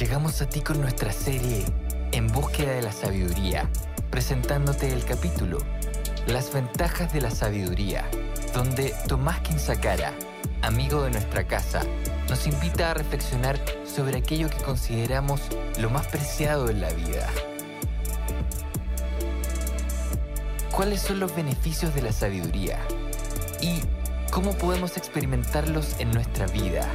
Llegamos 0.00 0.40
a 0.40 0.48
ti 0.48 0.62
con 0.62 0.80
nuestra 0.80 1.12
serie 1.12 1.66
En 2.12 2.26
búsqueda 2.26 2.72
de 2.72 2.80
la 2.80 2.90
sabiduría, 2.90 3.68
presentándote 4.10 4.90
el 4.94 5.04
capítulo 5.04 5.58
Las 6.26 6.54
ventajas 6.54 7.12
de 7.12 7.20
la 7.20 7.30
sabiduría, 7.30 8.06
donde 8.54 8.94
Tomás 9.08 9.40
Quinzacara, 9.40 10.14
amigo 10.62 11.02
de 11.02 11.10
nuestra 11.10 11.46
casa, 11.46 11.82
nos 12.30 12.46
invita 12.46 12.90
a 12.90 12.94
reflexionar 12.94 13.60
sobre 13.84 14.16
aquello 14.16 14.48
que 14.48 14.56
consideramos 14.64 15.42
lo 15.78 15.90
más 15.90 16.06
preciado 16.06 16.70
en 16.70 16.80
la 16.80 16.88
vida. 16.94 17.28
¿Cuáles 20.70 21.02
son 21.02 21.20
los 21.20 21.36
beneficios 21.36 21.94
de 21.94 22.00
la 22.00 22.12
sabiduría? 22.12 22.78
¿Y 23.60 23.82
cómo 24.30 24.54
podemos 24.54 24.96
experimentarlos 24.96 25.96
en 25.98 26.10
nuestra 26.10 26.46
vida? 26.46 26.88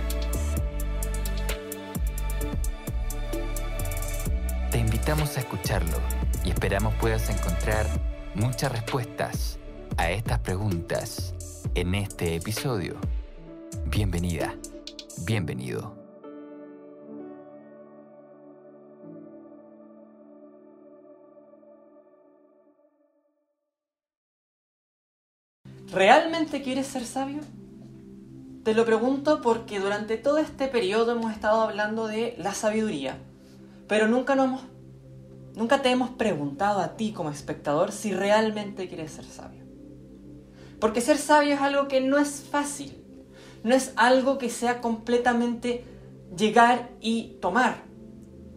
Invitamos 5.05 5.38
a 5.38 5.41
escucharlo 5.41 5.98
y 6.43 6.49
esperamos 6.49 6.96
puedas 6.96 7.29
encontrar 7.29 7.85
muchas 8.34 8.71
respuestas 8.71 9.60
a 9.98 10.10
estas 10.10 10.40
preguntas 10.40 11.35
en 11.76 11.93
este 11.93 12.35
episodio. 12.35 12.96
Bienvenida, 13.85 14.55
bienvenido. 15.24 15.96
¿Realmente 25.91 26.63
quieres 26.63 26.88
ser 26.88 27.05
sabio? 27.05 27.41
Te 28.63 28.74
lo 28.74 28.85
pregunto 28.85 29.41
porque 29.44 29.79
durante 29.79 30.18
todo 30.18 30.40
este 30.40 30.68
periodo 30.68 31.12
hemos 31.12 31.32
estado 31.32 31.62
hablando 31.62 32.07
de 32.07 32.34
la 32.40 32.55
sabiduría, 32.55 33.20
pero 33.88 34.07
nunca, 34.07 34.34
nos 34.34 34.46
hemos, 34.46 34.74
nunca 35.55 35.81
te 35.81 35.89
hemos 35.89 36.09
preguntado 36.11 36.79
a 36.79 36.95
ti 36.95 37.11
como 37.11 37.29
espectador 37.29 37.91
si 37.91 38.13
realmente 38.13 38.87
quieres 38.87 39.11
ser 39.11 39.25
sabio. 39.25 39.63
Porque 40.79 41.01
ser 41.01 41.17
sabio 41.17 41.55
es 41.55 41.61
algo 41.61 41.87
que 41.87 42.01
no 42.01 42.17
es 42.17 42.41
fácil, 42.41 42.95
no 43.63 43.73
es 43.73 43.93
algo 43.95 44.37
que 44.37 44.49
sea 44.49 44.81
completamente 44.81 45.83
llegar 46.37 46.89
y 47.01 47.37
tomar. 47.41 47.83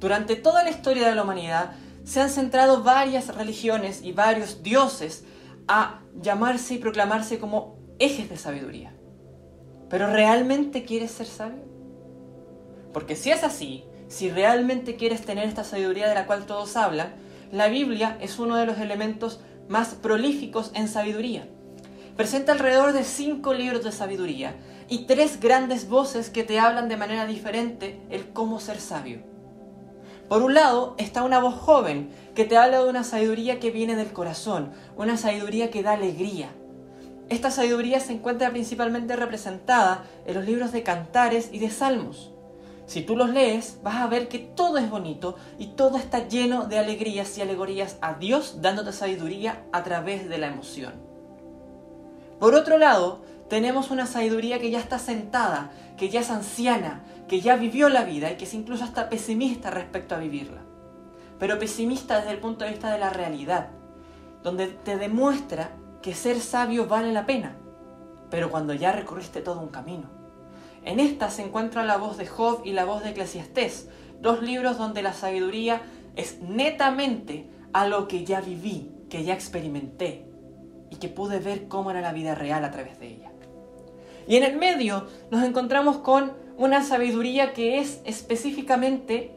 Durante 0.01 0.37
toda 0.37 0.63
la 0.65 0.71
historia 0.71 1.09
de 1.09 1.15
la 1.15 1.23
humanidad 1.23 1.73
se 2.05 2.21
han 2.21 2.31
centrado 2.31 2.83
varias 2.83 3.35
religiones 3.35 4.03
y 4.03 4.13
varios 4.13 4.63
dioses 4.63 5.25
a 5.67 6.01
llamarse 6.21 6.75
y 6.75 6.79
proclamarse 6.79 7.39
como 7.39 7.79
ejes 7.99 8.29
de 8.29 8.37
sabiduría. 8.37 8.95
Pero 9.91 10.13
¿realmente 10.13 10.85
quieres 10.85 11.11
ser 11.11 11.27
sabio? 11.27 11.65
Porque 12.93 13.17
si 13.17 13.31
es 13.31 13.45
así, 13.45 13.85
si 14.09 14.31
realmente 14.31 14.97
quieres 14.97 15.23
tener 15.23 15.47
esta 15.47 15.65
sabiduría 15.65 16.09
de 16.09 16.15
la 16.15 16.27
cual 16.27 16.47
todos 16.47 16.77
hablan, 16.77 17.15
la 17.53 17.69
Biblia 17.69 18.17
es 18.21 18.39
uno 18.39 18.57
de 18.57 18.67
los 18.67 18.79
elementos 18.79 19.41
más 19.69 19.95
prolíficos 19.95 20.71
en 20.75 20.89
sabiduría. 20.89 21.47
Presenta 22.17 22.53
alrededor 22.53 22.93
de 22.93 23.05
cinco 23.05 23.55
libros 23.55 23.85
de 23.85 23.93
sabiduría 23.93 24.57
y 24.89 25.07
tres 25.07 25.39
grandes 25.41 25.89
voces 25.89 26.31
que 26.31 26.43
te 26.43 26.59
hablan 26.59 26.89
de 26.89 26.97
manera 26.97 27.27
diferente 27.27 28.01
el 28.11 28.33
cómo 28.33 28.61
ser 28.61 28.81
sabio. 28.81 29.21
Por 30.29 30.43
un 30.43 30.55
lado 30.55 30.95
está 30.99 31.23
una 31.23 31.39
voz 31.39 31.55
joven 31.55 32.11
que 32.35 32.45
te 32.45 32.57
habla 32.57 32.83
de 32.83 32.89
una 32.89 33.05
sabiduría 33.05 33.61
que 33.61 33.71
viene 33.71 33.97
del 33.97 34.13
corazón, 34.13 34.73
una 34.97 35.17
sabiduría 35.17 35.71
que 35.71 35.83
da 35.83 35.93
alegría. 35.93 36.51
Esta 37.29 37.51
sabiduría 37.51 38.01
se 38.01 38.15
encuentra 38.15 38.51
principalmente 38.51 39.17
representada 39.17 40.05
en 40.27 40.35
los 40.35 40.45
libros 40.45 40.73
de 40.73 40.83
cantares 40.83 41.51
y 41.53 41.59
de 41.59 41.71
salmos. 41.71 42.33
Si 42.89 43.03
tú 43.03 43.17
los 43.17 43.29
lees, 43.29 43.81
vas 43.83 43.97
a 43.97 44.07
ver 44.07 44.29
que 44.29 44.39
todo 44.39 44.79
es 44.79 44.89
bonito 44.89 45.37
y 45.59 45.69
todo 45.69 45.99
está 45.99 46.27
lleno 46.27 46.65
de 46.65 46.79
alegrías 46.79 47.37
y 47.37 47.43
alegorías 47.43 47.99
a 48.01 48.15
Dios 48.15 48.63
dándote 48.63 48.93
sabiduría 48.95 49.63
a 49.73 49.85
través 49.85 50.27
de 50.27 50.39
la 50.39 50.47
emoción. 50.47 50.95
Por 52.41 52.55
otro 52.55 52.79
lado, 52.79 53.21
tenemos 53.51 53.91
una 53.91 54.07
sabiduría 54.07 54.59
que 54.59 54.71
ya 54.71 54.79
está 54.79 54.99
sentada, 54.99 55.71
que 55.99 56.09
ya 56.09 56.21
es 56.21 56.31
anciana, 56.31 57.05
que 57.29 57.43
ya 57.43 57.57
vivió 57.57 57.91
la 57.91 58.05
vida 58.05 58.33
y 58.33 58.37
que 58.39 58.47
es 58.47 58.55
incluso 58.55 58.85
hasta 58.85 59.11
pesimista 59.11 59.71
respecto 59.71 60.15
a 60.15 60.19
vivirla. 60.19 60.63
Pero 61.39 61.59
pesimista 61.59 62.17
desde 62.17 62.31
el 62.31 62.41
punto 62.41 62.65
de 62.65 62.71
vista 62.71 62.91
de 62.91 62.99
la 62.99 63.11
realidad, 63.11 63.69
donde 64.43 64.67
te 64.67 64.97
demuestra 64.97 65.73
que 66.01 66.15
ser 66.15 66.41
sabio 66.41 66.87
vale 66.87 67.13
la 67.13 67.27
pena, 67.27 67.55
pero 68.31 68.51
cuando 68.51 68.73
ya 68.73 68.93
recorriste 68.93 69.43
todo 69.43 69.61
un 69.61 69.69
camino. 69.69 70.18
En 70.89 71.01
esta 71.01 71.29
se 71.29 71.43
encuentra 71.43 71.85
la 71.85 71.99
voz 71.99 72.17
de 72.17 72.27
Job 72.27 72.63
y 72.65 72.73
la 72.73 72.87
voz 72.87 73.03
de 73.03 73.11
Eclesiastés, 73.11 73.91
dos 74.23 74.43
libros 74.43 74.79
donde 74.79 75.03
la 75.03 75.13
sabiduría 75.13 75.83
es 76.17 76.41
netamente 76.41 77.47
a 77.75 77.87
lo 77.87 78.09
que 78.09 78.25
ya 78.25 78.41
viví, 78.41 78.91
que 79.11 79.23
ya 79.23 79.35
experimenté 79.35 80.25
y 80.91 80.97
que 80.97 81.11
pude 81.11 81.41
ver 81.41 81.69
cómo 81.69 81.91
era 81.91 82.01
la 82.01 82.15
vida 82.15 82.35
real 82.35 82.65
a 82.65 82.71
través 82.71 82.99
de 83.01 83.09
ella. 83.09 83.31
Y 84.27 84.37
en 84.37 84.45
el 84.45 84.57
medio 84.57 85.07
nos 85.31 85.45
encontramos 85.45 85.99
con 85.99 86.33
una 86.57 86.83
sabiduría 86.83 87.53
que 87.53 87.81
es 87.81 88.01
específicamente 88.07 89.37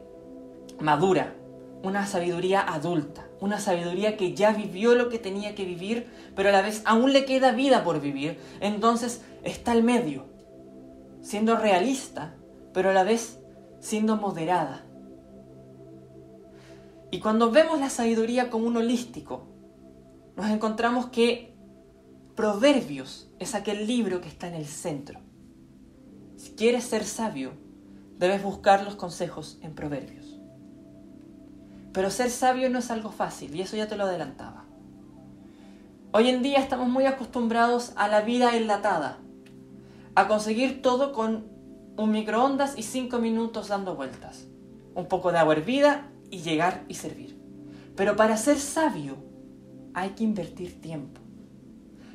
madura, 0.80 1.34
una 1.82 2.06
sabiduría 2.06 2.62
adulta, 2.62 3.26
una 3.40 3.60
sabiduría 3.60 4.16
que 4.16 4.32
ya 4.32 4.54
vivió 4.54 4.94
lo 4.94 5.10
que 5.10 5.18
tenía 5.18 5.54
que 5.54 5.66
vivir, 5.66 6.06
pero 6.34 6.48
a 6.48 6.52
la 6.52 6.62
vez 6.62 6.80
aún 6.86 7.12
le 7.12 7.26
queda 7.26 7.52
vida 7.52 7.84
por 7.84 8.00
vivir. 8.00 8.38
Entonces 8.60 9.20
está 9.44 9.72
el 9.72 9.82
medio, 9.82 10.31
siendo 11.22 11.56
realista, 11.56 12.34
pero 12.74 12.90
a 12.90 12.92
la 12.92 13.04
vez 13.04 13.38
siendo 13.80 14.16
moderada. 14.16 14.84
Y 17.10 17.20
cuando 17.20 17.50
vemos 17.50 17.80
la 17.80 17.90
sabiduría 17.90 18.50
como 18.50 18.66
un 18.66 18.76
holístico, 18.76 19.46
nos 20.36 20.50
encontramos 20.50 21.06
que 21.06 21.52
Proverbios 22.34 23.30
es 23.38 23.54
aquel 23.54 23.86
libro 23.86 24.20
que 24.22 24.28
está 24.28 24.48
en 24.48 24.54
el 24.54 24.64
centro. 24.66 25.20
Si 26.36 26.52
quieres 26.52 26.84
ser 26.84 27.04
sabio, 27.04 27.52
debes 28.18 28.42
buscar 28.42 28.84
los 28.84 28.96
consejos 28.96 29.58
en 29.62 29.74
Proverbios. 29.74 30.40
Pero 31.92 32.10
ser 32.10 32.30
sabio 32.30 32.70
no 32.70 32.78
es 32.78 32.90
algo 32.90 33.12
fácil, 33.12 33.54
y 33.54 33.60
eso 33.60 33.76
ya 33.76 33.86
te 33.86 33.96
lo 33.96 34.04
adelantaba. 34.04 34.64
Hoy 36.12 36.30
en 36.30 36.42
día 36.42 36.58
estamos 36.58 36.88
muy 36.88 37.04
acostumbrados 37.04 37.92
a 37.96 38.08
la 38.08 38.22
vida 38.22 38.56
enlatada, 38.56 39.18
a 40.14 40.28
conseguir 40.28 40.82
todo 40.82 41.12
con 41.12 41.46
un 41.96 42.10
microondas 42.10 42.78
y 42.78 42.82
cinco 42.82 43.18
minutos 43.18 43.68
dando 43.68 43.94
vueltas, 43.94 44.46
un 44.94 45.06
poco 45.06 45.32
de 45.32 45.38
agua 45.38 45.54
hervida 45.54 46.10
y 46.30 46.38
llegar 46.38 46.84
y 46.88 46.94
servir. 46.94 47.38
Pero 47.96 48.16
para 48.16 48.36
ser 48.36 48.58
sabio 48.58 49.16
hay 49.94 50.10
que 50.10 50.24
invertir 50.24 50.80
tiempo. 50.80 51.20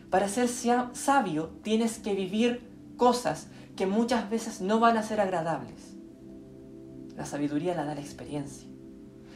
Para 0.10 0.30
ser 0.30 0.48
sabio 0.48 1.50
tienes 1.64 2.00
que 2.00 2.14
vivir 2.14 2.62
cosas 2.98 3.48
que 3.76 3.86
muchas 3.86 4.30
veces 4.30 4.62
no 4.62 4.80
van 4.80 4.98
a 4.98 5.04
ser 5.04 5.20
agradables. 5.20 5.96
La 7.16 7.26
sabiduría 7.26 7.76
la 7.76 7.86
da 7.86 7.96
la 7.96 8.02
experiencia. 8.02 8.68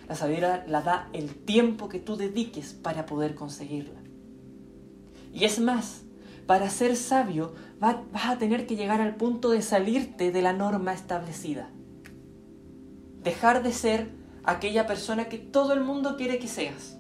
La 0.08 0.16
sabiduría 0.16 0.66
la 0.68 0.82
da 0.82 1.10
el 1.14 1.36
tiempo 1.36 1.90
que 1.90 2.00
tú 2.00 2.16
dediques 2.16 2.74
para 2.74 3.06
poder 3.06 3.36
conseguirla. 3.36 4.00
Y 5.34 5.46
es 5.46 5.60
más, 5.60 6.02
para 6.46 6.70
ser 6.70 6.96
sabio 6.96 7.54
vas 7.80 7.98
a 8.26 8.38
tener 8.38 8.68
que 8.68 8.76
llegar 8.76 9.02
al 9.02 9.16
punto 9.16 9.50
de 9.50 9.62
salirte 9.62 10.32
de 10.32 10.42
la 10.42 10.54
norma 10.54 10.94
establecida. 10.94 11.70
Dejar 13.24 13.64
de 13.64 13.72
ser 13.72 14.10
aquella 14.44 14.88
persona 14.88 15.26
que 15.26 15.38
todo 15.38 15.74
el 15.74 15.82
mundo 15.82 16.18
quiere 16.18 16.40
que 16.40 16.48
seas. 16.48 16.98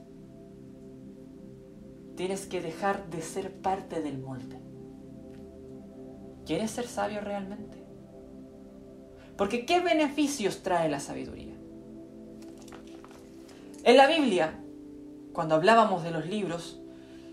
Tienes 2.15 2.45
que 2.45 2.61
dejar 2.61 3.09
de 3.09 3.21
ser 3.21 3.51
parte 3.51 4.01
del 4.01 4.19
molde. 4.19 4.59
¿Quieres 6.45 6.71
ser 6.71 6.87
sabio 6.87 7.21
realmente? 7.21 7.83
Porque 9.37 9.65
¿qué 9.65 9.79
beneficios 9.79 10.61
trae 10.61 10.89
la 10.89 10.99
sabiduría? 10.99 11.55
En 13.83 13.97
la 13.97 14.07
Biblia, 14.07 14.59
cuando 15.33 15.55
hablábamos 15.55 16.03
de 16.03 16.11
los 16.11 16.27
libros, 16.27 16.80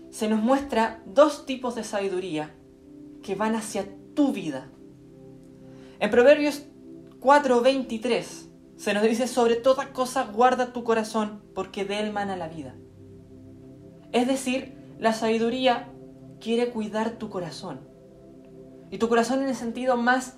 se 0.09 0.27
nos 0.27 0.41
muestra 0.41 1.01
dos 1.05 1.45
tipos 1.45 1.75
de 1.75 1.83
sabiduría 1.83 2.55
que 3.21 3.35
van 3.35 3.55
hacia 3.55 3.87
tu 4.15 4.31
vida. 4.31 4.69
En 5.99 6.09
Proverbios 6.09 6.65
4:23 7.19 8.49
se 8.77 8.93
nos 8.93 9.03
dice, 9.03 9.27
sobre 9.27 9.55
toda 9.55 9.91
cosa 9.91 10.23
guarda 10.23 10.71
tu 10.71 10.85
corazón, 10.85 11.41
porque 11.53 11.83
de 11.83 11.99
él 11.99 12.13
mana 12.13 12.37
la 12.37 12.47
vida. 12.47 12.75
Es 14.13 14.25
decir, 14.25 14.73
la 14.97 15.11
sabiduría 15.11 15.91
quiere 16.39 16.69
cuidar 16.69 17.11
tu 17.17 17.29
corazón. 17.29 17.81
Y 18.89 18.97
tu 18.97 19.09
corazón 19.09 19.43
en 19.43 19.49
el 19.49 19.55
sentido 19.55 19.97
más 19.97 20.37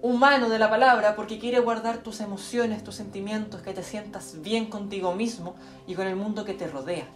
humano 0.00 0.48
de 0.48 0.58
la 0.58 0.70
palabra, 0.70 1.14
porque 1.14 1.38
quiere 1.38 1.60
guardar 1.60 1.98
tus 1.98 2.20
emociones, 2.20 2.82
tus 2.82 2.94
sentimientos, 2.94 3.60
que 3.60 3.74
te 3.74 3.82
sientas 3.82 4.40
bien 4.40 4.66
contigo 4.66 5.14
mismo 5.14 5.54
y 5.86 5.94
con 5.94 6.06
el 6.06 6.16
mundo 6.16 6.44
que 6.44 6.54
te 6.54 6.66
rodea. 6.66 7.06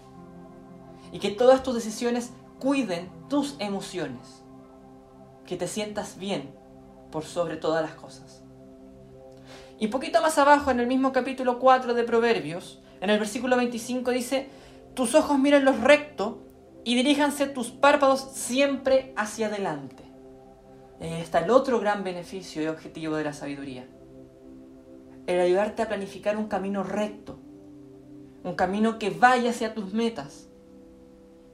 Y 1.12 1.18
que 1.18 1.30
todas 1.30 1.62
tus 1.62 1.74
decisiones 1.74 2.30
cuiden 2.58 3.08
tus 3.28 3.56
emociones. 3.58 4.42
Que 5.46 5.56
te 5.56 5.68
sientas 5.68 6.18
bien 6.18 6.54
por 7.10 7.24
sobre 7.24 7.56
todas 7.56 7.82
las 7.82 7.94
cosas. 7.94 8.42
Y 9.78 9.88
poquito 9.88 10.22
más 10.22 10.38
abajo, 10.38 10.70
en 10.70 10.80
el 10.80 10.86
mismo 10.86 11.12
capítulo 11.12 11.58
4 11.58 11.94
de 11.94 12.04
Proverbios, 12.04 12.80
en 13.00 13.10
el 13.10 13.18
versículo 13.18 13.56
25 13.56 14.10
dice, 14.10 14.48
tus 14.94 15.14
ojos 15.14 15.38
miren 15.38 15.64
los 15.64 15.80
recto 15.80 16.42
y 16.84 16.94
diríjanse 16.94 17.46
tus 17.46 17.70
párpados 17.70 18.20
siempre 18.32 19.12
hacia 19.16 19.48
adelante. 19.48 20.02
Ahí 21.00 21.20
está 21.20 21.40
el 21.40 21.50
otro 21.50 21.78
gran 21.78 22.04
beneficio 22.04 22.62
y 22.62 22.68
objetivo 22.68 23.16
de 23.16 23.24
la 23.24 23.34
sabiduría. 23.34 23.86
El 25.26 25.40
ayudarte 25.40 25.82
a 25.82 25.88
planificar 25.88 26.36
un 26.38 26.46
camino 26.46 26.82
recto, 26.82 27.38
un 28.44 28.54
camino 28.54 28.98
que 28.98 29.10
vaya 29.10 29.50
hacia 29.50 29.74
tus 29.74 29.92
metas 29.92 30.45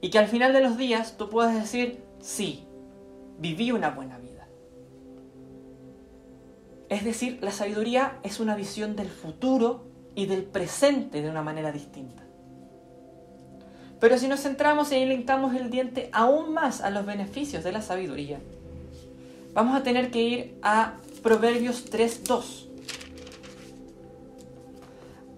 y 0.03 0.09
que 0.09 0.19
al 0.19 0.27
final 0.27 0.51
de 0.51 0.59
los 0.59 0.77
días 0.77 1.15
tú 1.17 1.29
puedas 1.29 1.55
decir, 1.55 2.03
sí, 2.19 2.65
viví 3.39 3.71
una 3.71 3.91
buena 3.91 4.17
vida. 4.17 4.49
Es 6.89 7.05
decir, 7.05 7.39
la 7.41 7.51
sabiduría 7.51 8.19
es 8.21 8.41
una 8.41 8.53
visión 8.57 8.97
del 8.97 9.07
futuro 9.07 9.85
y 10.13 10.25
del 10.25 10.43
presente 10.43 11.21
de 11.21 11.29
una 11.29 11.41
manera 11.41 11.71
distinta. 11.71 12.21
Pero 14.01 14.17
si 14.17 14.27
nos 14.27 14.41
centramos 14.41 14.91
y 14.91 14.95
alimentamos 14.95 15.55
el 15.55 15.69
diente 15.69 16.09
aún 16.11 16.53
más 16.53 16.81
a 16.81 16.89
los 16.89 17.05
beneficios 17.05 17.63
de 17.63 17.71
la 17.71 17.81
sabiduría, 17.81 18.41
vamos 19.53 19.73
a 19.73 19.83
tener 19.83 20.11
que 20.11 20.21
ir 20.21 20.57
a 20.63 20.95
Proverbios 21.21 21.89
3.2. 21.89 22.67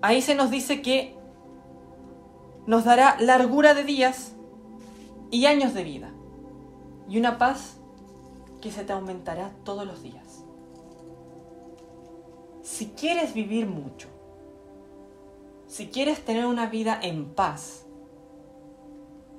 Ahí 0.01 0.23
se 0.23 0.33
nos 0.33 0.49
dice 0.49 0.81
que 0.81 1.13
nos 2.65 2.83
dará 2.83 3.15
largura 3.19 3.75
de 3.75 3.83
días 3.83 4.34
y 5.35 5.47
años 5.47 5.73
de 5.73 5.83
vida 5.83 6.11
y 7.09 7.17
una 7.17 7.37
paz 7.37 7.75
que 8.61 8.71
se 8.71 8.85
te 8.85 8.93
aumentará 8.93 9.51
todos 9.65 9.85
los 9.85 10.01
días. 10.01 10.45
Si 12.63 12.91
quieres 12.91 13.33
vivir 13.33 13.67
mucho, 13.67 14.07
si 15.67 15.87
quieres 15.87 16.23
tener 16.23 16.45
una 16.45 16.67
vida 16.67 16.97
en 17.01 17.25
paz, 17.25 17.85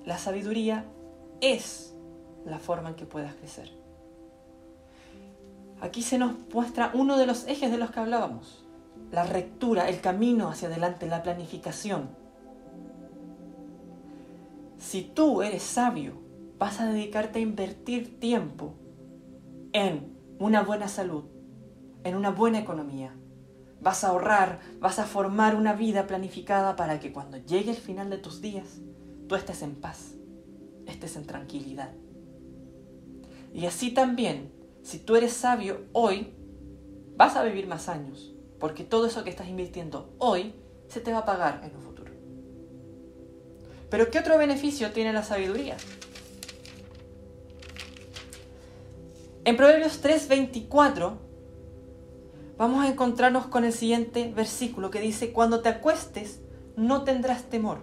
la 0.04 0.18
sabiduría 0.18 0.84
es 1.40 1.94
la 2.44 2.58
forma 2.58 2.90
en 2.90 2.96
que 2.96 3.06
puedas 3.06 3.34
crecer. 3.34 3.72
Aquí 5.80 6.02
se 6.02 6.18
nos 6.18 6.34
muestra 6.52 6.90
uno 6.92 7.16
de 7.16 7.24
los 7.24 7.46
ejes 7.46 7.70
de 7.70 7.78
los 7.78 7.90
que 7.90 8.00
hablábamos, 8.00 8.66
la 9.10 9.24
rectura, 9.24 9.88
el 9.88 10.02
camino 10.02 10.50
hacia 10.50 10.68
adelante, 10.68 11.06
la 11.06 11.22
planificación. 11.22 12.10
Si 14.86 15.02
tú 15.02 15.42
eres 15.42 15.64
sabio, 15.64 16.12
vas 16.60 16.80
a 16.80 16.86
dedicarte 16.86 17.40
a 17.40 17.42
invertir 17.42 18.20
tiempo 18.20 18.74
en 19.72 20.16
una 20.38 20.62
buena 20.62 20.86
salud, 20.86 21.24
en 22.04 22.14
una 22.14 22.30
buena 22.30 22.60
economía. 22.60 23.12
Vas 23.80 24.04
a 24.04 24.10
ahorrar, 24.10 24.60
vas 24.78 25.00
a 25.00 25.04
formar 25.04 25.56
una 25.56 25.72
vida 25.72 26.06
planificada 26.06 26.76
para 26.76 27.00
que 27.00 27.12
cuando 27.12 27.36
llegue 27.36 27.72
el 27.72 27.76
final 27.76 28.10
de 28.10 28.18
tus 28.18 28.40
días, 28.40 28.80
tú 29.26 29.34
estés 29.34 29.62
en 29.62 29.74
paz, 29.74 30.14
estés 30.86 31.16
en 31.16 31.26
tranquilidad. 31.26 31.92
Y 33.52 33.66
así 33.66 33.90
también 33.90 34.52
si 34.84 35.00
tú 35.00 35.16
eres 35.16 35.32
sabio 35.32 35.80
hoy, 35.94 36.32
vas 37.16 37.34
a 37.34 37.42
vivir 37.42 37.66
más 37.66 37.88
años, 37.88 38.36
porque 38.60 38.84
todo 38.84 39.06
eso 39.06 39.24
que 39.24 39.30
estás 39.30 39.48
invirtiendo 39.48 40.14
hoy 40.18 40.54
se 40.86 41.00
te 41.00 41.10
va 41.10 41.18
a 41.18 41.24
pagar 41.24 41.62
en 41.64 41.74
un. 41.74 41.85
Pero 43.90 44.10
¿qué 44.10 44.18
otro 44.18 44.38
beneficio 44.38 44.90
tiene 44.92 45.12
la 45.12 45.22
sabiduría? 45.22 45.76
En 49.44 49.56
Proverbios 49.56 50.02
3:24 50.02 51.18
vamos 52.58 52.84
a 52.84 52.88
encontrarnos 52.88 53.46
con 53.46 53.64
el 53.64 53.72
siguiente 53.72 54.32
versículo 54.34 54.90
que 54.90 55.00
dice, 55.00 55.32
cuando 55.32 55.60
te 55.60 55.68
acuestes 55.68 56.40
no 56.76 57.04
tendrás 57.04 57.44
temor, 57.44 57.78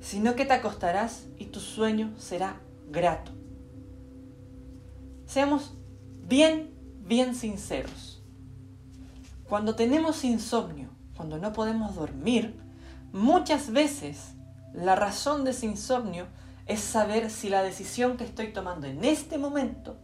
sino 0.00 0.34
que 0.34 0.46
te 0.46 0.54
acostarás 0.54 1.26
y 1.36 1.46
tu 1.46 1.60
sueño 1.60 2.14
será 2.16 2.60
grato. 2.88 3.32
Seamos 5.26 5.74
bien, 6.26 6.70
bien 7.00 7.34
sinceros. 7.34 8.22
Cuando 9.48 9.74
tenemos 9.74 10.24
insomnio, 10.24 10.88
cuando 11.16 11.38
no 11.38 11.52
podemos 11.52 11.94
dormir, 11.96 12.58
muchas 13.12 13.72
veces 13.72 14.35
la 14.72 14.94
razón 14.94 15.44
de 15.44 15.52
ese 15.52 15.66
insomnio 15.66 16.26
es 16.66 16.80
saber 16.80 17.30
si 17.30 17.48
la 17.48 17.62
decisión 17.62 18.16
que 18.16 18.24
estoy 18.24 18.52
tomando 18.52 18.86
en 18.86 19.04
este 19.04 19.38
momento 19.38 19.98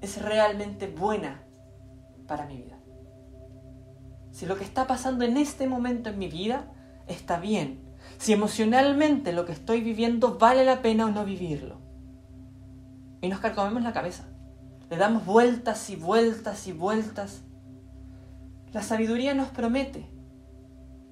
es 0.00 0.20
realmente 0.20 0.86
buena 0.88 1.42
para 2.26 2.46
mi 2.46 2.56
vida. 2.56 2.78
Si 4.30 4.46
lo 4.46 4.56
que 4.56 4.64
está 4.64 4.86
pasando 4.86 5.24
en 5.24 5.36
este 5.36 5.66
momento 5.66 6.10
en 6.10 6.18
mi 6.18 6.28
vida 6.28 6.72
está 7.06 7.38
bien. 7.38 7.82
Si 8.18 8.32
emocionalmente 8.32 9.32
lo 9.32 9.44
que 9.44 9.52
estoy 9.52 9.80
viviendo 9.80 10.38
vale 10.38 10.64
la 10.64 10.80
pena 10.82 11.06
o 11.06 11.10
no 11.10 11.24
vivirlo. 11.24 11.80
Y 13.20 13.28
nos 13.28 13.40
carcomemos 13.40 13.82
la 13.82 13.92
cabeza. 13.92 14.28
Le 14.90 14.96
damos 14.96 15.26
vueltas 15.26 15.90
y 15.90 15.96
vueltas 15.96 16.66
y 16.66 16.72
vueltas. 16.72 17.42
La 18.72 18.82
sabiduría 18.82 19.34
nos 19.34 19.48
promete 19.48 20.17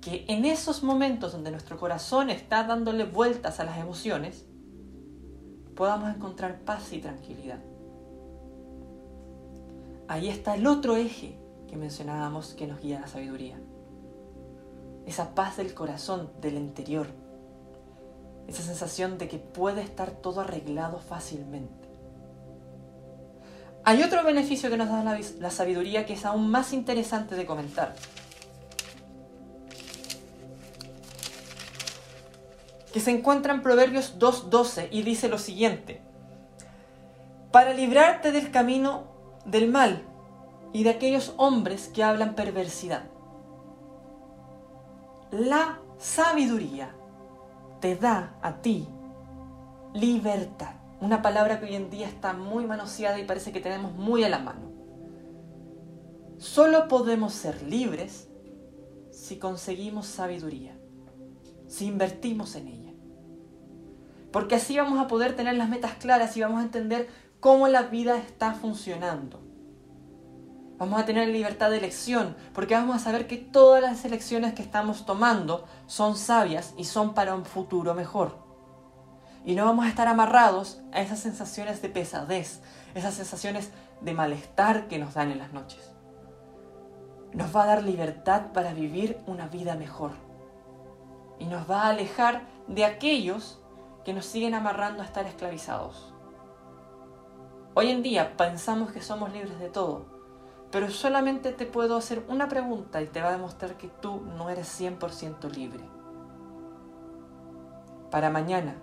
que 0.07 0.25
en 0.29 0.45
esos 0.45 0.85
momentos 0.85 1.33
donde 1.33 1.51
nuestro 1.51 1.77
corazón 1.79 2.31
está 2.31 2.63
dándole 2.63 3.03
vueltas 3.03 3.59
a 3.59 3.65
las 3.65 3.77
emociones, 3.79 4.47
podamos 5.75 6.15
encontrar 6.15 6.61
paz 6.61 6.93
y 6.93 6.99
tranquilidad. 6.99 7.59
Ahí 10.07 10.29
está 10.29 10.55
el 10.55 10.69
otro 10.69 10.95
eje 10.95 11.37
que 11.67 11.75
mencionábamos 11.75 12.55
que 12.55 12.69
nos 12.69 12.81
guía 12.81 13.01
la 13.01 13.09
sabiduría. 13.09 13.59
Esa 15.07 15.35
paz 15.35 15.57
del 15.57 15.75
corazón, 15.75 16.31
del 16.41 16.55
interior. 16.55 17.09
Esa 18.47 18.63
sensación 18.63 19.19
de 19.19 19.27
que 19.27 19.39
puede 19.39 19.83
estar 19.83 20.13
todo 20.13 20.43
arreglado 20.43 21.01
fácilmente. 21.01 21.89
Hay 23.83 24.05
otro 24.05 24.23
beneficio 24.23 24.71
que 24.71 24.77
nos 24.77 24.89
da 24.89 25.03
la, 25.03 25.51
sabiduría 25.51 26.07
que 26.07 26.13
es 26.13 26.25
aún 26.25 26.49
más 26.49 26.73
interesante 26.73 27.35
de 27.35 27.45
comentar. 27.45 27.97
Que 32.97 33.03
se 33.03 33.11
encuentra 33.11 33.53
en 33.53 33.61
Proverbios 33.61 34.19
2.12 34.19 34.89
y 34.91 35.03
dice 35.03 35.29
lo 35.29 35.37
siguiente. 35.37 36.01
Para 37.53 37.75
librarte 37.75 38.33
del 38.33 38.51
camino 38.51 39.05
del 39.45 39.71
mal 39.71 40.01
y 40.73 40.83
de 40.83 40.89
aquellos 40.89 41.35
hombres 41.37 41.89
que 41.89 42.03
hablan 42.03 42.35
perversidad. 42.35 43.03
La 45.31 45.79
sabiduría 45.99 46.97
te 47.83 47.97
da 47.97 48.39
a 48.41 48.63
ti 48.63 48.89
libertad. 49.93 50.77
Una 51.03 51.21
palabra 51.21 51.61
que 51.61 51.67
hoy 51.67 51.75
en 51.75 51.91
día 51.91 52.09
está 52.09 52.33
muy 52.33 52.65
manoseada 52.65 53.19
y 53.19 53.27
parece 53.27 53.53
que 53.53 53.61
tenemos 53.61 53.93
muy 53.93 54.25
a 54.25 54.31
la 54.31 54.39
mano. 54.39 54.71
Solo 56.39 56.89
podemos 56.89 57.35
ser 57.35 57.63
libres 57.63 58.27
si 59.11 59.37
conseguimos 59.37 60.07
sabiduría, 60.07 60.75
si 61.69 61.85
invertimos 61.85 62.57
en 62.57 62.69
ella. 62.69 62.86
Porque 64.37 64.57
así 64.57 64.77
vamos 64.77 64.99
a 64.99 65.09
poder 65.09 65.35
tener 65.35 65.55
las 65.55 65.71
metas 65.71 65.95
claras 65.95 66.37
y 66.37 66.43
vamos 66.43 66.61
a 66.61 66.65
entender 66.65 67.09
cómo 67.41 67.69
la 67.69 67.85
vida 67.85 68.19
está 68.19 68.53
funcionando. 68.53 69.41
Vamos 70.77 71.01
a 71.01 71.07
tener 71.07 71.29
libertad 71.29 71.71
de 71.71 71.79
elección, 71.79 72.37
porque 72.53 72.75
vamos 72.75 72.97
a 72.97 72.99
saber 72.99 73.29
que 73.29 73.39
todas 73.39 73.81
las 73.81 74.05
elecciones 74.05 74.53
que 74.53 74.61
estamos 74.61 75.07
tomando 75.07 75.65
son 75.87 76.19
sabias 76.19 76.75
y 76.77 76.85
son 76.85 77.15
para 77.15 77.35
un 77.35 77.47
futuro 77.47 77.95
mejor. 77.95 78.37
Y 79.47 79.55
no 79.55 79.65
vamos 79.65 79.87
a 79.87 79.89
estar 79.89 80.07
amarrados 80.07 80.83
a 80.93 81.01
esas 81.01 81.21
sensaciones 81.21 81.81
de 81.81 81.89
pesadez, 81.89 82.61
esas 82.95 83.15
sensaciones 83.15 83.71
de 84.03 84.13
malestar 84.13 84.87
que 84.87 84.99
nos 84.99 85.15
dan 85.15 85.31
en 85.31 85.39
las 85.39 85.55
noches. 85.55 85.93
Nos 87.33 87.57
va 87.57 87.63
a 87.63 87.69
dar 87.69 87.85
libertad 87.85 88.53
para 88.53 88.75
vivir 88.75 89.17
una 89.27 89.49
vida 89.49 89.77
mejor. 89.77 90.11
Y 91.39 91.47
nos 91.47 91.71
va 91.71 91.85
a 91.85 91.89
alejar 91.89 92.43
de 92.69 92.85
aquellos 92.85 93.63
que 94.07 94.15
nos 94.15 94.25
siguen 94.25 94.55
amarrando 94.55 95.03
a 95.03 95.05
estar 95.05 95.27
esclavizados. 95.27 96.15
Hoy 97.75 97.91
en 97.91 98.05
día 98.05 98.37
pensamos 98.37 98.93
que 98.93 99.03
somos 99.03 99.33
libres 99.33 99.59
de 99.59 99.69
todo, 99.69 100.05
pero 100.71 100.91
solamente 100.91 101.51
te 101.51 101.67
puedo 101.67 101.97
hacer 101.97 102.25
una 102.29 102.47
pregunta 102.47 103.03
y 103.03 103.09
te 103.09 103.21
va 103.21 103.31
a 103.31 103.33
demostrar 103.33 103.77
que 103.77 103.89
tú 103.89 104.21
no 104.21 104.49
eres 104.49 104.81
100% 104.81 105.51
libre. 105.51 105.83
Para 108.13 108.31
mañana, 108.31 108.77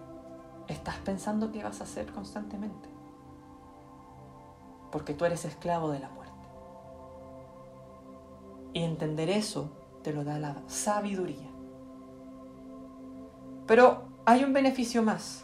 ¿estás 0.68 0.98
pensando 0.98 1.54
qué 1.54 1.64
vas 1.64 1.80
a 1.80 1.86
hacer 1.86 2.12
constantemente? 2.12 2.90
Porque 4.92 5.14
tú 5.14 5.24
eres 5.24 5.46
esclavo 5.46 5.90
de 5.90 6.00
la 6.00 6.10
muerte. 6.10 6.34
Y 8.74 8.84
entender 8.84 9.30
eso 9.30 9.72
te 10.04 10.12
lo 10.12 10.26
da 10.26 10.38
la 10.38 10.58
sabiduría. 10.68 11.50
Pero 13.66 14.13
hay 14.26 14.44
un 14.44 14.54
beneficio 14.54 15.04
más, 15.04 15.44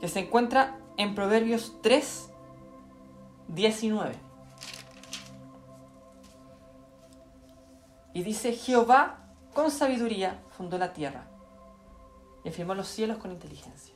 que 0.00 0.08
se 0.08 0.20
encuentra 0.20 0.78
en 0.96 1.14
Proverbios 1.14 1.74
3, 1.82 2.30
19. 3.48 4.14
Y 8.14 8.22
dice, 8.22 8.52
Jehová 8.52 9.18
con 9.54 9.70
sabiduría 9.70 10.40
fundó 10.56 10.78
la 10.78 10.92
tierra 10.92 11.26
y 12.44 12.50
firmó 12.50 12.74
los 12.74 12.88
cielos 12.88 13.18
con 13.18 13.32
inteligencia. 13.32 13.94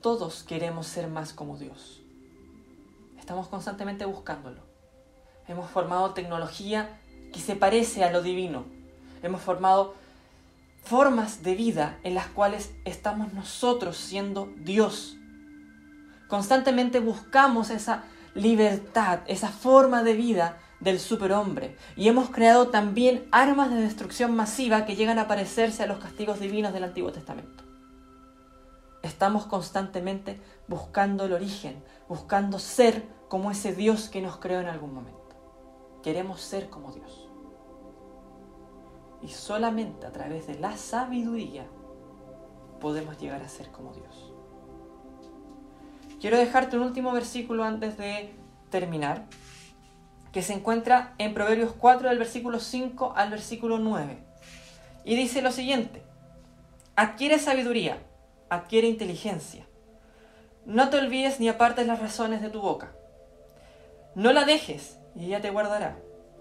Todos 0.00 0.44
queremos 0.44 0.86
ser 0.86 1.08
más 1.08 1.32
como 1.32 1.58
Dios. 1.58 2.00
Estamos 3.18 3.48
constantemente 3.48 4.04
buscándolo. 4.06 4.62
Hemos 5.46 5.70
formado 5.70 6.14
tecnología 6.14 7.00
que 7.32 7.40
se 7.40 7.54
parece 7.54 8.02
a 8.02 8.10
lo 8.10 8.22
divino. 8.22 8.64
Hemos 9.22 9.42
formado 9.42 9.94
formas 10.82 11.42
de 11.42 11.54
vida 11.54 11.98
en 12.02 12.14
las 12.14 12.26
cuales 12.26 12.72
estamos 12.84 13.32
nosotros 13.32 13.96
siendo 13.96 14.52
Dios. 14.56 15.16
Constantemente 16.28 17.00
buscamos 17.00 17.70
esa 17.70 18.04
libertad, 18.34 19.20
esa 19.26 19.48
forma 19.48 20.02
de 20.02 20.14
vida 20.14 20.58
del 20.80 20.98
superhombre. 20.98 21.76
Y 21.96 22.08
hemos 22.08 22.30
creado 22.30 22.68
también 22.68 23.26
armas 23.32 23.70
de 23.70 23.80
destrucción 23.80 24.34
masiva 24.34 24.86
que 24.86 24.96
llegan 24.96 25.18
a 25.18 25.28
parecerse 25.28 25.82
a 25.82 25.86
los 25.86 25.98
castigos 25.98 26.40
divinos 26.40 26.72
del 26.72 26.84
Antiguo 26.84 27.12
Testamento. 27.12 27.64
Estamos 29.02 29.46
constantemente 29.46 30.40
buscando 30.68 31.24
el 31.24 31.32
origen, 31.32 31.82
buscando 32.08 32.58
ser 32.58 33.06
como 33.28 33.50
ese 33.50 33.74
Dios 33.74 34.08
que 34.08 34.20
nos 34.20 34.38
creó 34.38 34.60
en 34.60 34.68
algún 34.68 34.94
momento. 34.94 35.20
Queremos 36.02 36.40
ser 36.40 36.68
como 36.68 36.92
Dios. 36.92 37.29
Y 39.22 39.28
solamente 39.28 40.06
a 40.06 40.12
través 40.12 40.46
de 40.46 40.58
la 40.58 40.76
sabiduría 40.76 41.66
podemos 42.80 43.18
llegar 43.18 43.42
a 43.42 43.48
ser 43.48 43.70
como 43.70 43.92
Dios. 43.92 44.32
Quiero 46.20 46.38
dejarte 46.38 46.76
un 46.76 46.82
último 46.82 47.12
versículo 47.12 47.64
antes 47.64 47.96
de 47.96 48.34
terminar, 48.70 49.26
que 50.32 50.42
se 50.42 50.52
encuentra 50.52 51.14
en 51.18 51.34
Proverbios 51.34 51.72
4 51.72 52.08
del 52.08 52.18
versículo 52.18 52.60
5 52.60 53.14
al 53.16 53.30
versículo 53.30 53.78
9. 53.78 54.18
Y 55.04 55.16
dice 55.16 55.42
lo 55.42 55.50
siguiente, 55.50 56.02
adquiere 56.94 57.38
sabiduría, 57.38 57.98
adquiere 58.48 58.86
inteligencia. 58.86 59.66
No 60.66 60.90
te 60.90 60.98
olvides 60.98 61.40
ni 61.40 61.48
apartes 61.48 61.86
las 61.86 62.00
razones 62.00 62.42
de 62.42 62.50
tu 62.50 62.60
boca. 62.60 62.92
No 64.14 64.32
la 64.32 64.44
dejes 64.44 64.98
y 65.16 65.26
ella 65.26 65.40
te 65.40 65.50
guardará. 65.50 65.96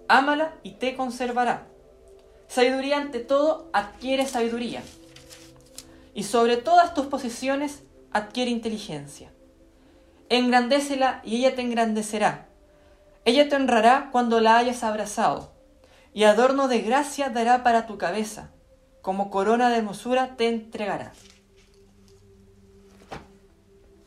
Ámala 0.07 0.55
y 0.61 0.71
te 0.73 0.95
conservará. 0.95 1.67
Sabiduría 2.49 2.97
ante 2.97 3.19
todo, 3.19 3.69
adquiere 3.71 4.25
sabiduría. 4.27 4.83
Y 6.13 6.23
sobre 6.23 6.57
todas 6.57 6.93
tus 6.93 7.05
posesiones, 7.05 7.83
adquiere 8.11 8.51
inteligencia. 8.51 9.31
Engrandécela 10.27 11.21
y 11.23 11.37
ella 11.37 11.55
te 11.55 11.61
engrandecerá 11.61 12.49
ella 13.29 13.47
te 13.47 13.55
honrará 13.55 14.09
cuando 14.11 14.39
la 14.39 14.57
hayas 14.57 14.83
abrazado, 14.83 15.51
y 16.13 16.23
adorno 16.23 16.67
de 16.67 16.81
gracia 16.81 17.29
dará 17.29 17.63
para 17.63 17.85
tu 17.85 17.97
cabeza, 17.99 18.49
como 19.03 19.29
corona 19.29 19.69
de 19.69 19.77
hermosura 19.77 20.35
te 20.35 20.47
entregará. 20.47 21.13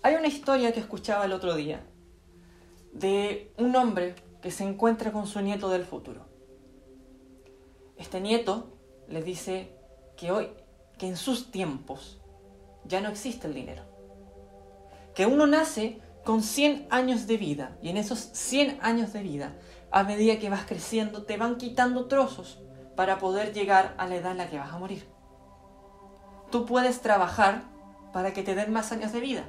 Hay 0.03 0.17
una 0.17 0.27
historia 0.27 0.73
que 0.73 0.81
escuchaba 0.81 1.25
el 1.25 1.33
otro 1.33 1.55
día 1.55 1.85
de 2.93 3.53
un 3.59 3.77
hombre 3.77 4.17
que 4.41 4.51
se 4.51 4.65
encuentra 4.65 5.13
con 5.13 5.29
su 5.29 5.41
nieto 5.41 5.69
del 5.69 5.85
futuro. 5.85 6.27
Este 8.03 8.21
nieto 8.21 8.67
le 9.07 9.23
dice 9.23 9.79
que 10.17 10.33
hoy, 10.33 10.51
que 10.99 11.07
en 11.07 11.17
sus 11.17 11.53
tiempos, 11.53 12.19
ya 12.85 13.01
no 13.01 13.09
existe 13.09 13.47
el 13.47 13.55
dinero. 13.55 13.85
Que 15.15 15.25
uno 15.25 15.47
nace 15.47 16.01
con 16.25 16.43
100 16.43 16.89
años 16.91 17.29
de 17.29 17.37
vida. 17.37 17.79
Y 17.81 17.91
en 17.91 17.97
esos 17.97 18.19
100 18.19 18.81
años 18.83 19.13
de 19.13 19.23
vida, 19.23 19.55
a 19.93 20.03
medida 20.03 20.41
que 20.41 20.51
vas 20.51 20.65
creciendo, 20.67 21.23
te 21.23 21.37
van 21.37 21.59
quitando 21.59 22.07
trozos 22.07 22.59
para 22.97 23.21
poder 23.21 23.53
llegar 23.53 23.95
a 23.99 24.09
la 24.09 24.17
edad 24.17 24.33
en 24.33 24.39
la 24.39 24.51
que 24.51 24.59
vas 24.59 24.73
a 24.73 24.79
morir. 24.81 25.07
Tú 26.51 26.67
puedes 26.67 27.03
trabajar 27.03 27.63
para 28.13 28.33
que 28.33 28.43
te 28.43 28.57
den 28.57 28.73
más 28.73 28.91
años 28.91 29.13
de 29.13 29.21
vida. 29.21 29.45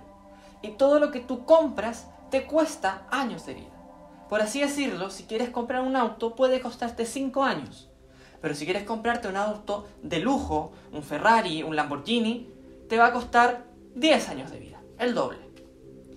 Y 0.62 0.74
todo 0.74 1.00
lo 1.00 1.10
que 1.10 1.22
tú 1.22 1.44
compras 1.46 2.08
te 2.30 2.46
cuesta 2.46 3.08
años 3.10 3.48
de 3.48 3.56
vida. 3.56 4.28
Por 4.30 4.42
así 4.42 4.62
decirlo, 4.62 5.10
si 5.10 5.24
quieres 5.24 5.50
comprar 5.50 5.82
un 5.82 5.96
auto 5.96 6.36
puede 6.36 6.62
costarte 6.62 7.08
5 7.08 7.44
años. 7.44 7.90
Pero 8.44 8.56
si 8.56 8.66
quieres 8.66 8.84
comprarte 8.84 9.30
un 9.30 9.38
auto 9.38 9.88
de 10.02 10.20
lujo, 10.20 10.74
un 10.92 11.02
Ferrari, 11.02 11.64
un 11.64 11.78
Lamborghini, 11.78 12.50
te 12.90 12.98
va 12.98 13.06
a 13.06 13.14
costar 13.14 13.68
10 13.96 14.28
años 14.28 14.52
de 14.52 14.60
vida, 14.60 14.82
el 15.00 15.14
doble. 15.14 15.40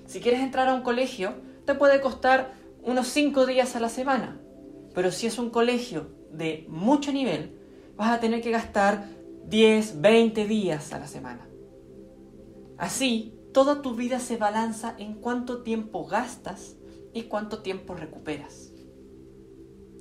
Si 0.07 0.19
quieres 0.19 0.41
entrar 0.41 0.67
a 0.67 0.75
un 0.75 0.83
colegio, 0.83 1.35
te 1.67 1.77
puede 1.77 2.01
costar 2.01 2.53
unos 2.83 3.07
5 3.07 3.47
días 3.47 3.77
a 3.77 3.81
la 3.81 3.89
semana. 3.89 4.41
Pero 4.93 5.13
si 5.13 5.29
es 5.29 5.39
un 5.39 5.51
colegio 5.51 6.09
de 6.33 6.67
mucho 6.69 7.13
nivel, 7.13 7.61
vas 7.95 8.11
a 8.11 8.19
tener 8.19 8.43
que 8.43 8.51
gastar 8.51 9.07
10, 9.45 10.01
20 10.01 10.49
días 10.49 10.93
a 10.93 10.99
la 10.99 11.07
semana. 11.07 11.47
Así, 12.77 13.39
toda 13.55 13.83
tu 13.83 13.95
vida 13.95 14.19
se 14.19 14.37
balanza 14.37 14.97
en 14.99 15.15
cuánto 15.15 15.63
tiempo 15.63 16.07
gastas 16.07 16.75
y 17.15 17.23
cuánto 17.23 17.63
tiempo 17.63 17.95
recuperas. 17.95 18.73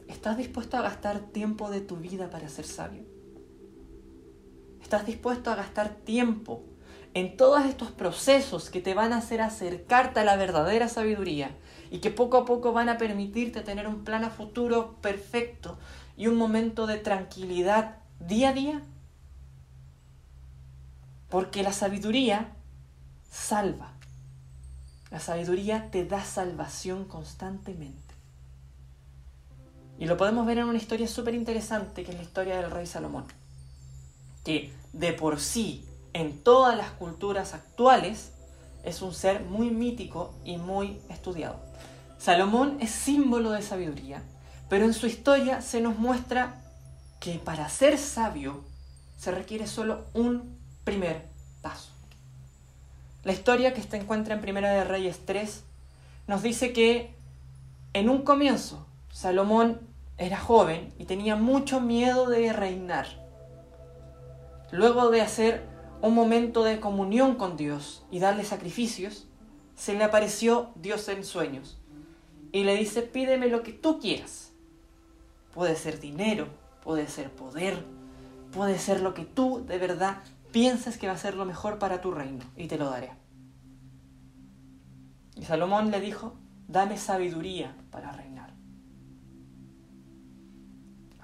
¿Estás 0.08 0.38
dispuesto 0.38 0.78
a 0.78 0.82
gastar 0.82 1.20
tiempo 1.20 1.70
de 1.70 1.82
tu 1.82 1.98
vida 1.98 2.30
para 2.30 2.50
ser 2.50 2.66
sabio? 2.66 3.04
¿Estás 4.82 5.06
dispuesto 5.06 5.50
a 5.52 5.56
gastar 5.56 5.96
tiempo 5.96 6.64
en 7.16 7.38
todos 7.38 7.66
estos 7.66 7.92
procesos 7.92 8.70
que 8.70 8.82
te 8.82 8.94
van 8.94 9.14
a 9.14 9.18
hacer 9.18 9.42
acercarte 9.42 10.20
a 10.20 10.24
la 10.24 10.36
verdadera 10.36 10.90
sabiduría 10.90 11.56
y 11.90 12.00
que 12.00 12.12
poco 12.12 12.38
a 12.38 12.46
poco 12.46 12.74
van 12.74 12.90
a 12.90 12.98
permitirte 12.98 13.62
tener 13.62 13.88
un 13.88 14.04
plan 14.04 14.24
a 14.24 14.30
futuro 14.30 14.98
perfecto 15.02 15.80
y 16.18 16.28
un 16.28 16.36
momento 16.36 16.88
de 16.88 16.98
tranquilidad 16.98 17.98
día 18.20 18.50
a 18.50 18.54
día? 18.54 18.84
Porque 21.30 21.64
la 21.64 21.74
sabiduría 21.74 22.54
salva. 23.32 23.94
La 25.10 25.20
sabiduría 25.20 25.90
te 25.90 26.06
da 26.06 26.24
salvación 26.24 27.06
constantemente. 27.06 28.05
Y 29.98 30.06
lo 30.06 30.18
podemos 30.18 30.46
ver 30.46 30.58
en 30.58 30.66
una 30.66 30.78
historia 30.78 31.08
súper 31.08 31.36
interesante, 31.36 32.04
que 32.04 32.12
es 32.12 32.18
la 32.18 32.24
historia 32.24 32.58
del 32.58 32.72
rey 32.72 32.86
Salomón. 32.86 33.26
Que 34.44 34.74
de 34.94 35.14
por 35.14 35.40
sí 35.40 35.86
en 36.16 36.42
todas 36.42 36.78
las 36.78 36.92
culturas 36.92 37.54
actuales, 37.54 38.32
es 38.86 39.02
un 39.02 39.14
ser 39.14 39.42
muy 39.42 39.70
mítico 39.70 40.34
y 40.46 40.56
muy 40.56 41.02
estudiado. 41.10 41.60
Salomón 42.18 42.78
es 42.80 42.92
símbolo 42.92 43.52
de 43.52 43.62
sabiduría, 43.62 44.24
pero 44.70 44.86
en 44.86 44.94
su 44.94 45.08
historia 45.08 45.62
se 45.62 45.82
nos 45.82 46.00
muestra 46.00 46.62
que 47.20 47.34
para 47.40 47.68
ser 47.68 47.98
sabio 47.98 48.64
se 49.18 49.32
requiere 49.32 49.68
solo 49.68 50.06
un 50.14 50.58
primer 50.86 51.28
paso. 51.62 51.90
La 53.26 53.34
historia 53.34 53.74
que 53.74 53.82
se 53.82 53.98
encuentra 53.98 54.36
en 54.36 54.42
Primera 54.42 54.72
de 54.72 54.86
Reyes 54.86 55.20
3 55.26 55.64
nos 56.28 56.44
dice 56.44 56.72
que 56.72 57.14
en 57.92 58.08
un 58.10 58.22
comienzo 58.22 58.88
Salomón 59.16 59.80
era 60.18 60.38
joven 60.38 60.94
y 61.00 61.06
tenía 61.06 61.38
mucho 61.38 61.80
miedo 61.80 62.28
de 62.28 62.52
reinar. 62.52 63.08
Luego 64.74 65.10
de 65.10 65.22
hacer 65.22 65.66
un 66.02 66.14
momento 66.14 66.66
de 66.66 66.82
comunión 66.82 67.36
con 67.36 67.56
Dios 67.56 68.06
y 68.12 68.20
darle 68.20 68.44
sacrificios, 68.44 69.30
se 69.74 69.94
le 69.94 70.04
apareció 70.04 70.74
Dios 70.76 71.08
en 71.08 71.24
sueños 71.24 71.80
y 72.52 72.66
le 72.66 72.76
dice, 72.76 73.04
pídeme 73.04 73.48
lo 73.48 73.64
que 73.64 73.72
tú 73.72 74.02
quieras. 74.02 74.52
Puede 75.54 75.78
ser 75.78 76.02
dinero, 76.02 76.50
puede 76.84 77.08
ser 77.08 77.32
poder, 77.32 77.86
puede 78.52 78.78
ser 78.78 79.00
lo 79.00 79.14
que 79.14 79.24
tú 79.24 79.64
de 79.66 79.78
verdad 79.78 80.24
piensas 80.52 80.98
que 80.98 81.08
va 81.08 81.14
a 81.14 81.18
ser 81.18 81.36
lo 81.36 81.46
mejor 81.46 81.80
para 81.80 82.02
tu 82.02 82.12
reino 82.12 82.44
y 82.58 82.68
te 82.68 82.78
lo 82.78 82.90
daré. 82.90 83.14
Y 85.38 85.46
Salomón 85.46 85.90
le 85.90 86.02
dijo, 86.02 86.34
dame 86.68 86.98
sabiduría 86.98 87.78
para 87.92 88.12
reinar. 88.12 88.55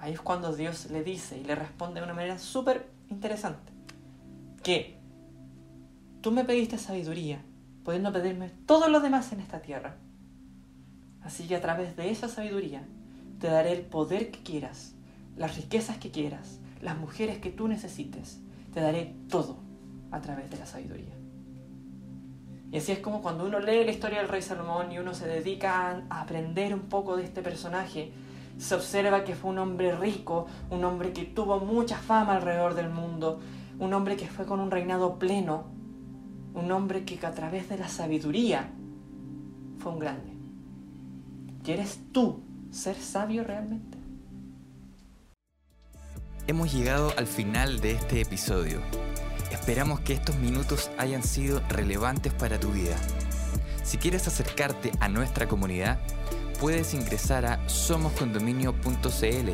Ahí 0.02 0.14
es 0.14 0.20
cuando 0.20 0.52
Dios 0.52 0.90
le 0.90 1.04
dice 1.04 1.38
y 1.38 1.44
le 1.44 1.54
responde 1.54 2.00
de 2.00 2.04
una 2.04 2.12
manera 2.12 2.36
súper 2.36 2.90
interesante 3.08 3.72
que 4.64 4.98
tú 6.20 6.32
me 6.32 6.44
pediste 6.44 6.76
sabiduría, 6.76 7.40
pudiendo 7.84 8.12
pedirme 8.12 8.50
todo 8.66 8.88
lo 8.88 8.98
demás 8.98 9.32
en 9.32 9.38
esta 9.38 9.62
tierra. 9.62 9.94
Así 11.22 11.46
que 11.46 11.54
a 11.54 11.60
través 11.60 11.94
de 11.94 12.10
esa 12.10 12.26
sabiduría 12.26 12.82
te 13.38 13.46
daré 13.46 13.74
el 13.74 13.82
poder 13.82 14.32
que 14.32 14.42
quieras, 14.42 14.96
las 15.36 15.54
riquezas 15.54 15.98
que 15.98 16.10
quieras, 16.10 16.58
las 16.80 16.98
mujeres 16.98 17.38
que 17.38 17.50
tú 17.50 17.68
necesites. 17.68 18.40
Te 18.74 18.80
daré 18.80 19.14
todo 19.28 19.58
a 20.10 20.20
través 20.20 20.50
de 20.50 20.56
la 20.56 20.66
sabiduría. 20.66 21.14
Y 22.72 22.78
así 22.78 22.90
es 22.90 22.98
como 22.98 23.22
cuando 23.22 23.44
uno 23.46 23.60
lee 23.60 23.84
la 23.84 23.92
historia 23.92 24.18
del 24.18 24.28
rey 24.28 24.42
Salomón 24.42 24.90
y 24.90 24.98
uno 24.98 25.14
se 25.14 25.28
dedica 25.28 26.02
a 26.10 26.22
aprender 26.22 26.74
un 26.74 26.88
poco 26.88 27.16
de 27.16 27.22
este 27.22 27.40
personaje, 27.40 28.10
se 28.58 28.74
observa 28.74 29.24
que 29.24 29.34
fue 29.34 29.50
un 29.50 29.58
hombre 29.58 29.96
rico, 29.96 30.46
un 30.70 30.84
hombre 30.84 31.12
que 31.12 31.24
tuvo 31.24 31.60
mucha 31.60 31.96
fama 31.96 32.36
alrededor 32.36 32.74
del 32.74 32.90
mundo, 32.90 33.40
un 33.78 33.92
hombre 33.94 34.16
que 34.16 34.28
fue 34.28 34.46
con 34.46 34.60
un 34.60 34.70
reinado 34.70 35.18
pleno, 35.18 35.64
un 36.54 36.70
hombre 36.70 37.04
que 37.04 37.24
a 37.26 37.32
través 37.32 37.68
de 37.68 37.78
la 37.78 37.88
sabiduría 37.88 38.70
fue 39.78 39.92
un 39.92 39.98
grande. 39.98 40.32
¿Quieres 41.64 42.00
tú 42.12 42.42
ser 42.70 42.96
sabio 42.96 43.44
realmente? 43.44 43.98
Hemos 46.46 46.72
llegado 46.74 47.12
al 47.16 47.26
final 47.26 47.80
de 47.80 47.92
este 47.92 48.20
episodio. 48.20 48.80
Esperamos 49.50 50.00
que 50.00 50.12
estos 50.12 50.36
minutos 50.36 50.90
hayan 50.98 51.22
sido 51.22 51.60
relevantes 51.68 52.34
para 52.34 52.58
tu 52.58 52.72
vida. 52.72 52.96
Si 53.84 53.96
quieres 53.96 54.26
acercarte 54.26 54.90
a 54.98 55.08
nuestra 55.08 55.46
comunidad, 55.46 56.00
puedes 56.62 56.94
ingresar 56.94 57.44
a 57.44 57.68
somoscondominio.cl 57.68 59.50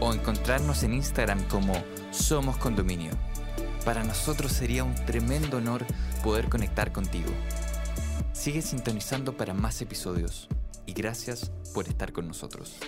o 0.00 0.12
encontrarnos 0.12 0.82
en 0.82 0.94
Instagram 0.94 1.46
como 1.46 1.72
Somos 2.10 2.56
Condominio. 2.56 3.12
Para 3.84 4.02
nosotros 4.02 4.50
sería 4.50 4.82
un 4.82 4.96
tremendo 5.06 5.58
honor 5.58 5.86
poder 6.24 6.48
conectar 6.48 6.90
contigo. 6.90 7.30
Sigue 8.32 8.62
sintonizando 8.62 9.36
para 9.36 9.54
más 9.54 9.80
episodios 9.80 10.48
y 10.86 10.92
gracias 10.92 11.52
por 11.72 11.86
estar 11.86 12.12
con 12.12 12.26
nosotros. 12.26 12.80